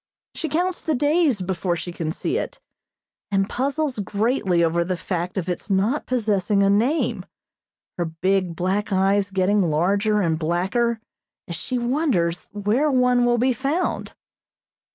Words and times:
She 0.33 0.49
counts 0.49 0.81
the 0.81 0.95
days 0.95 1.41
before 1.41 1.75
she 1.75 1.91
can 1.91 2.11
see 2.11 2.35
it, 2.39 2.59
and 3.29 3.47
puzzles 3.47 3.99
greatly 3.99 4.63
over 4.63 4.83
the 4.83 4.97
fact 4.97 5.37
of 5.37 5.47
its 5.47 5.69
not 5.69 6.07
possessing 6.07 6.63
a 6.63 6.71
name, 6.71 7.23
her 7.99 8.05
big 8.05 8.55
black 8.55 8.91
eyes 8.91 9.29
getting 9.29 9.61
larger 9.61 10.19
and 10.19 10.39
blacker 10.39 10.99
as 11.47 11.55
she 11.55 11.77
wonders 11.77 12.39
where 12.51 12.89
one 12.89 13.25
will 13.25 13.37
be 13.37 13.53
found. 13.53 14.13